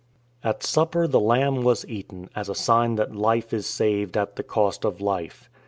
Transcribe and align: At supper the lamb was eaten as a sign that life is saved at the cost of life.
At 0.43 0.63
supper 0.63 1.05
the 1.05 1.19
lamb 1.19 1.61
was 1.61 1.85
eaten 1.87 2.31
as 2.35 2.49
a 2.49 2.55
sign 2.55 2.95
that 2.95 3.15
life 3.15 3.53
is 3.53 3.67
saved 3.67 4.17
at 4.17 4.35
the 4.35 4.41
cost 4.41 4.83
of 4.83 4.99
life. 4.99 5.47